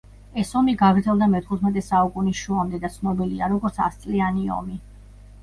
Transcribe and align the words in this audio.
ეს 0.43 0.51
ომი 0.59 0.73
გაგრძელდა 0.77 1.27
მეთხუთმეტე 1.33 1.83
საუკუნის 1.89 2.41
შუამდე 2.47 2.81
და 2.87 2.91
ცნობილია 2.95 3.51
როგორც 3.53 3.79
ასწლიანი 3.91 4.51
ომი. 4.59 4.81